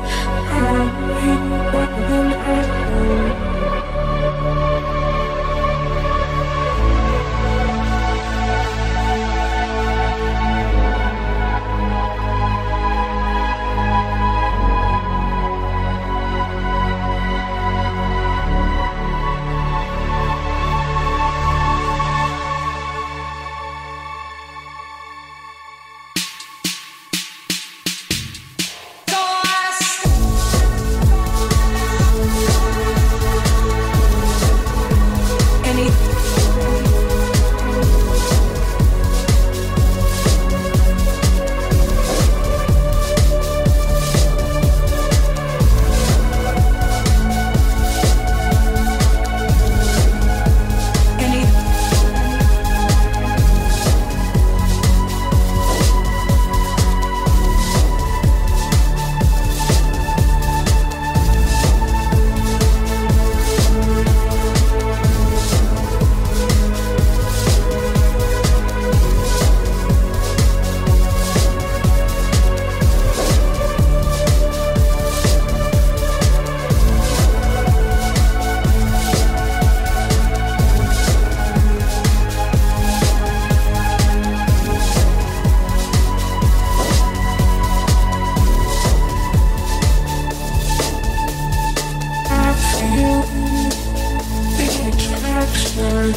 [95.75, 96.12] Slowly,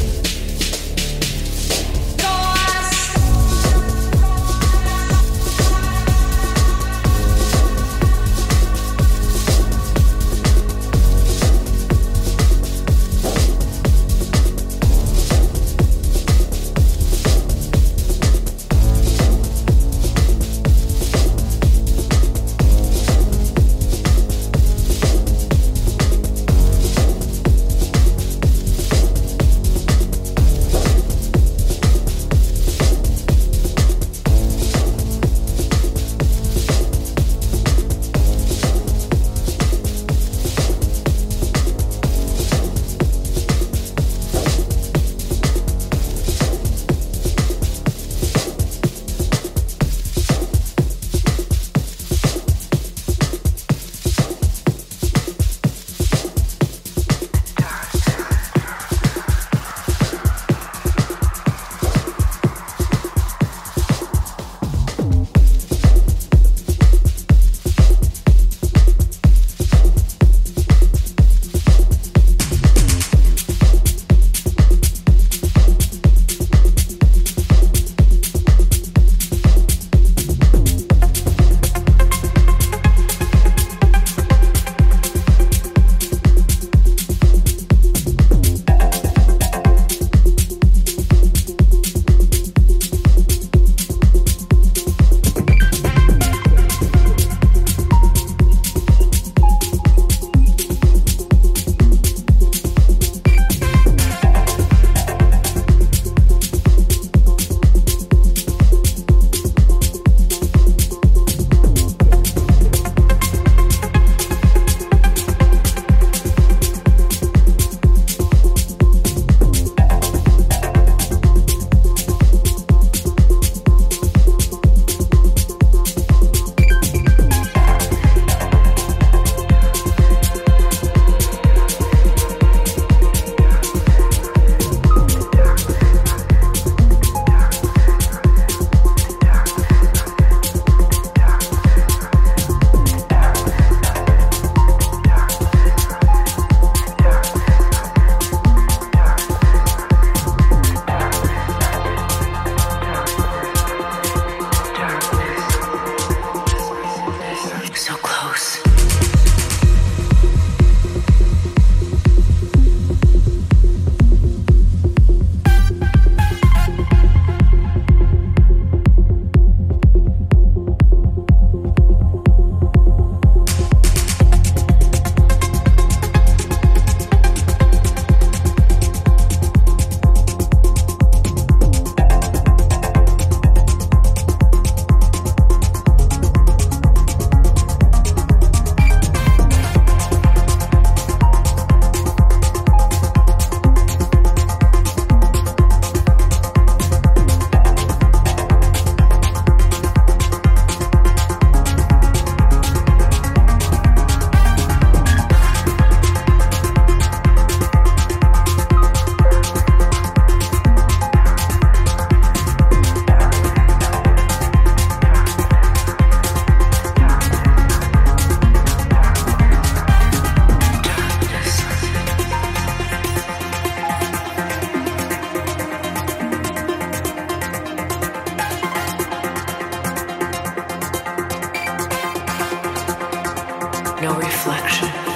[234.19, 235.10] reflection.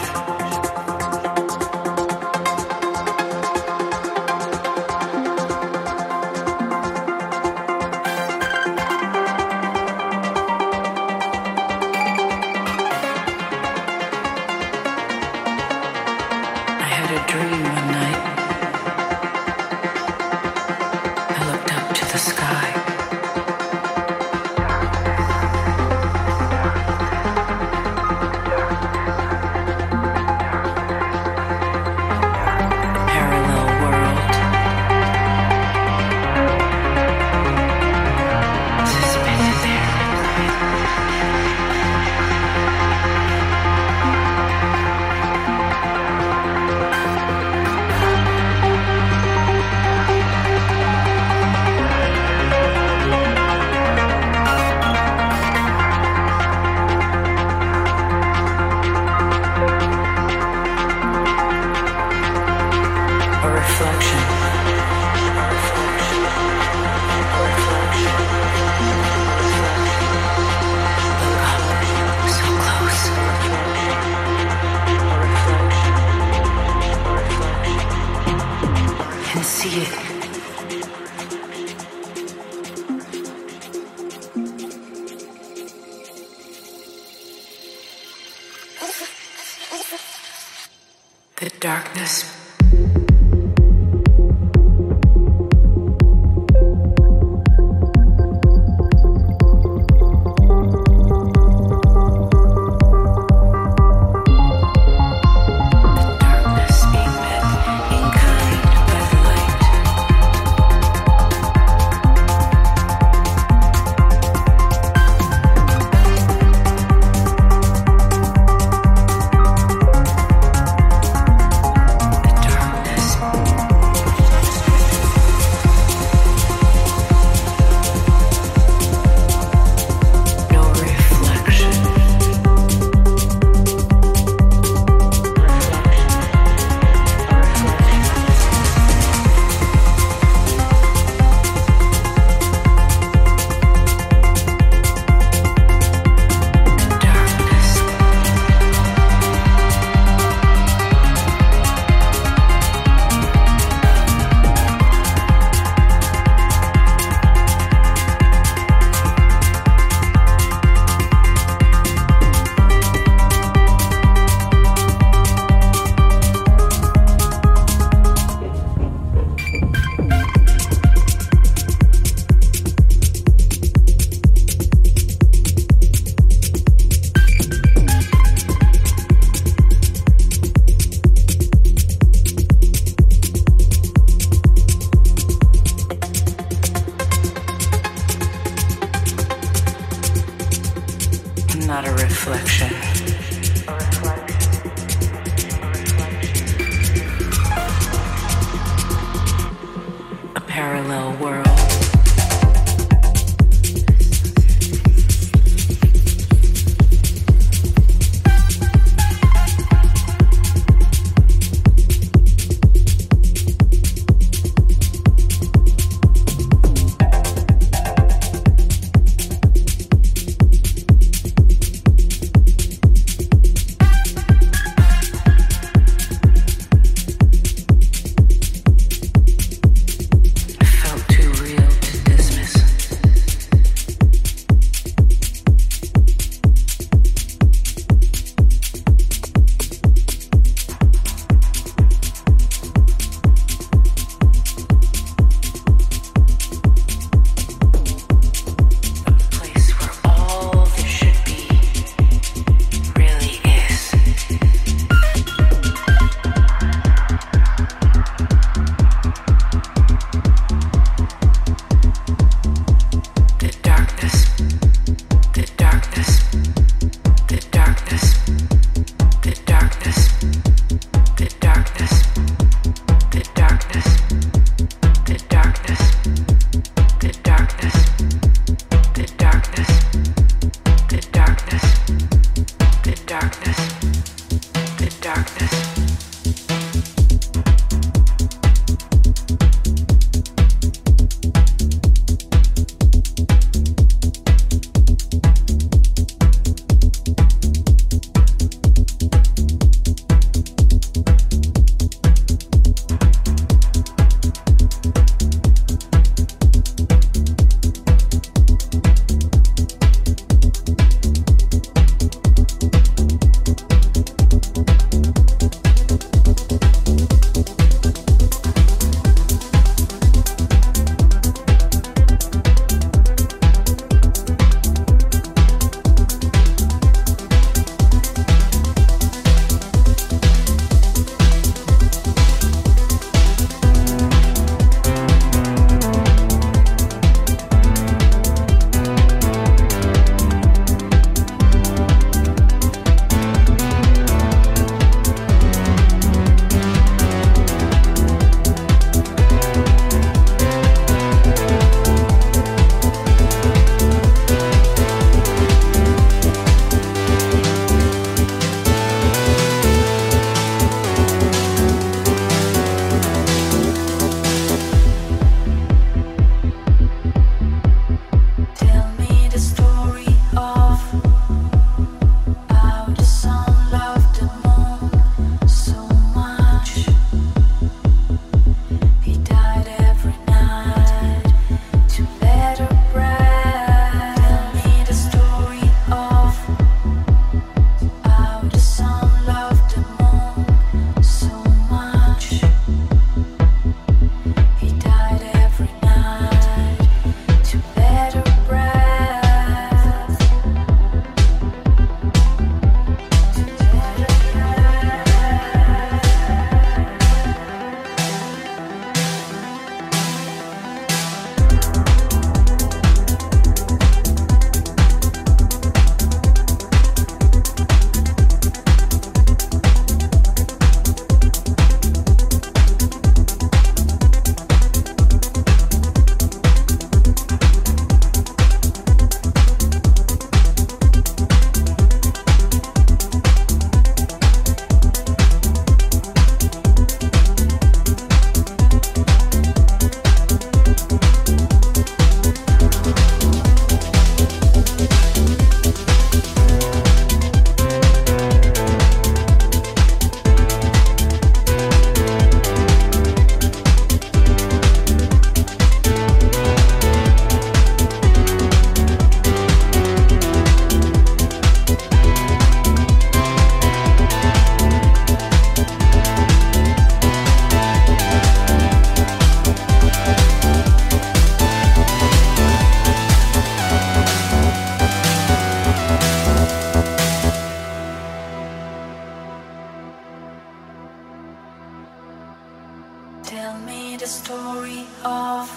[483.35, 485.51] Tell me the story of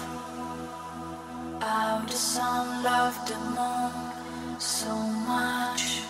[1.62, 6.02] how the sun loved the moon so much.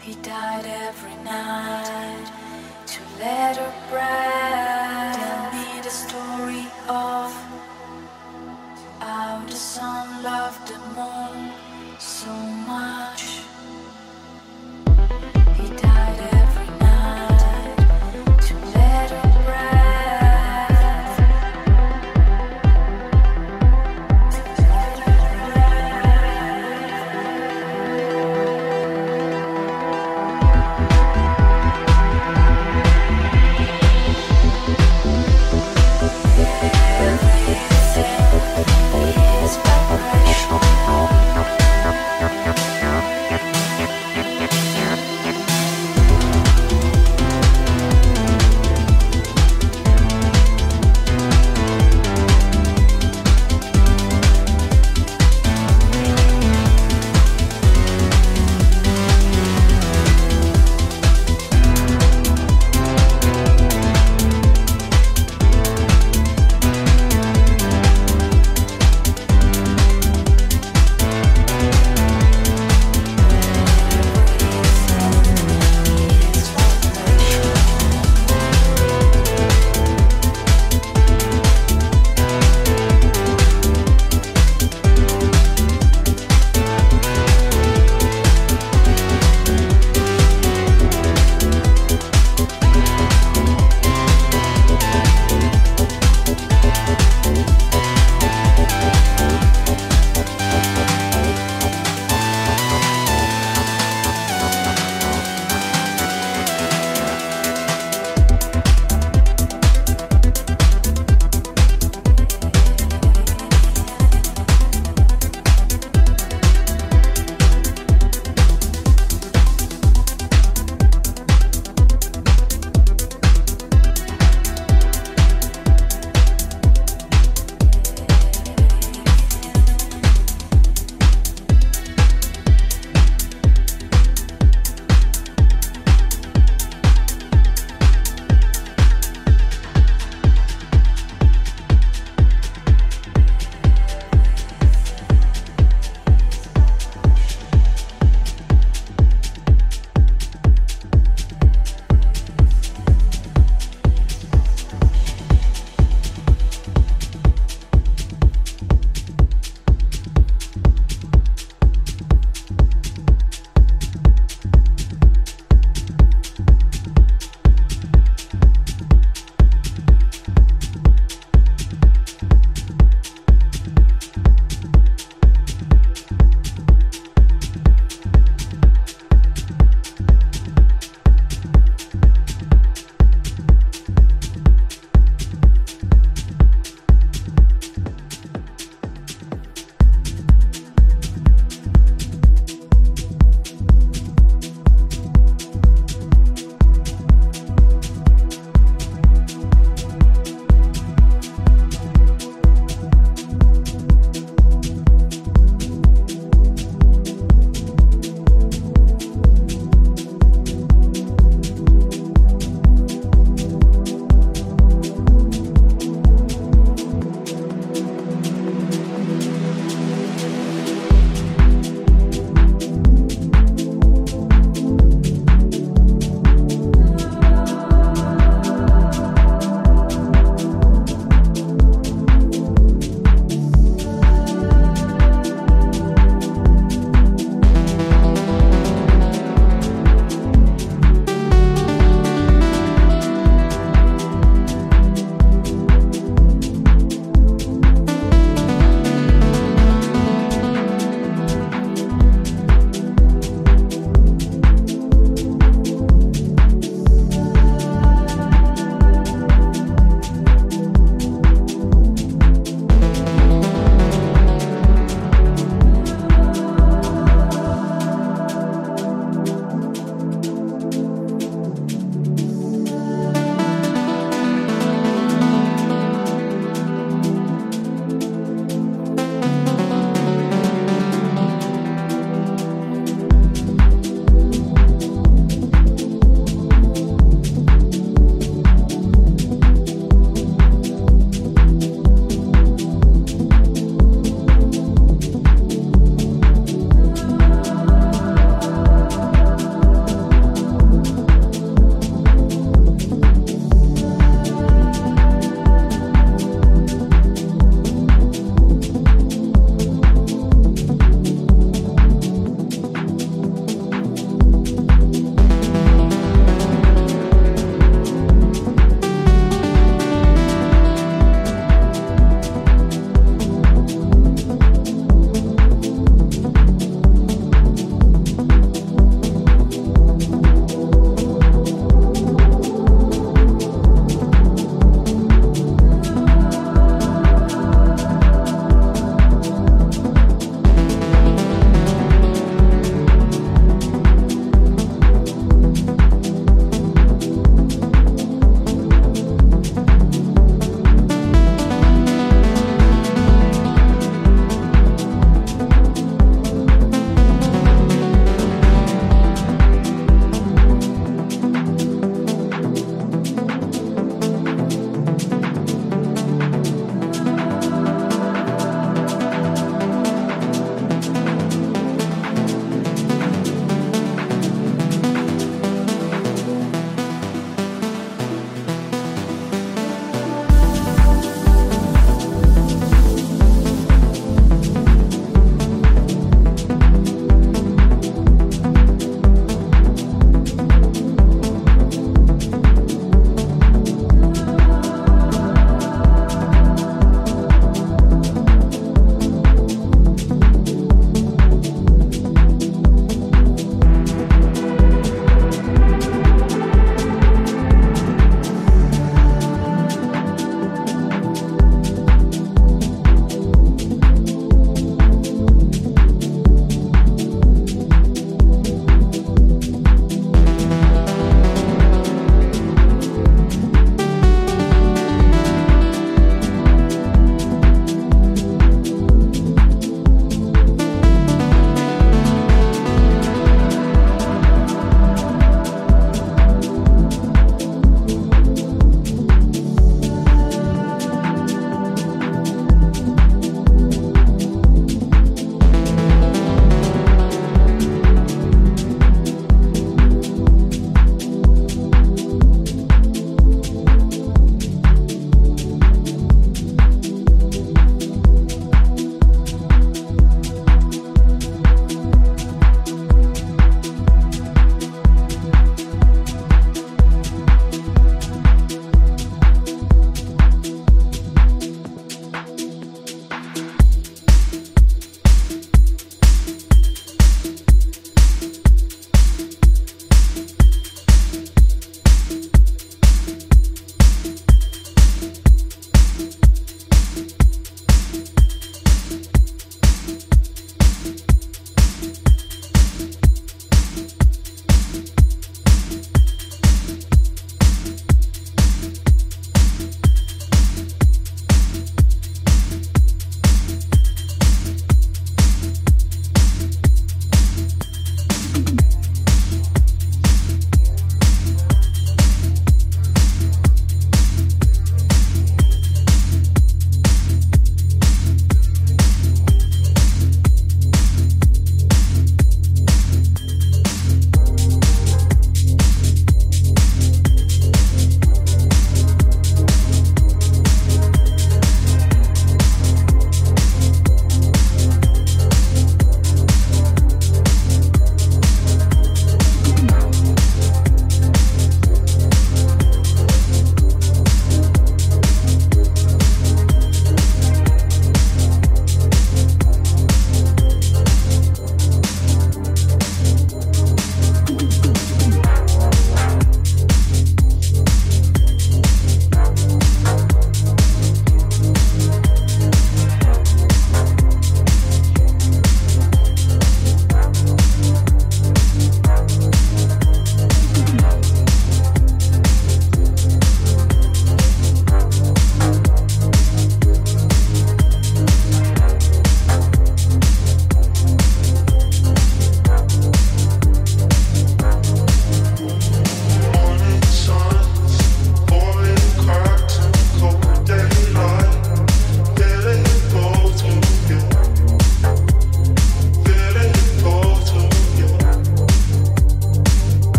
[0.00, 2.26] He died every night
[2.92, 5.14] to let her bright.
[5.16, 7.32] Tell me the story of
[9.00, 11.52] how the sun loved the moon
[11.98, 12.30] so
[12.68, 13.03] much.